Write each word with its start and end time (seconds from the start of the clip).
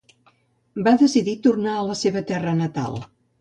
Va 0.87 0.93
decidir 1.01 1.35
tornar 1.49 1.75
a 1.75 1.85
la 1.91 1.99
seva 2.01 2.25
terra 2.33 2.57
natal 2.65 2.99